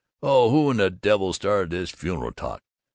Oh, 0.23 0.49
who 0.49 0.73
the 0.73 0.89
devil 0.89 1.31
started 1.31 1.69
this 1.69 1.91
funeral 1.91 2.31
talk? 2.31 2.63